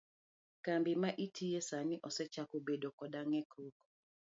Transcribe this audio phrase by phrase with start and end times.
[0.65, 3.77] Kambi ma itiye sani osechako bedo koda ng'ikruok?